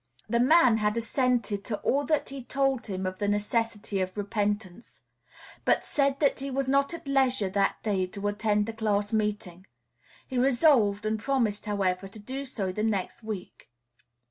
[0.27, 5.03] The man had assented to all that he told him of the necessity of repentance;
[5.63, 9.67] but said that he was not at leisure that day to attend the class meeting.
[10.25, 13.69] He resolved and promised, however, to do so the next week.